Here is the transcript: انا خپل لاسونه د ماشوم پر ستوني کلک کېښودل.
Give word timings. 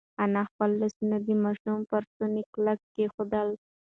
انا 0.23 0.41
خپل 0.49 0.69
لاسونه 0.81 1.17
د 1.27 1.29
ماشوم 1.43 1.77
پر 1.89 2.01
ستوني 2.09 2.43
کلک 2.53 2.79
کېښودل. 2.93 3.47